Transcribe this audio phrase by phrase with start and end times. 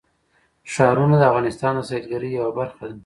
[0.73, 2.95] ښارونه د افغانستان د سیلګرۍ یوه برخه ده.